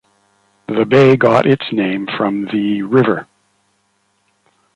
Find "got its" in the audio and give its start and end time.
1.15-1.71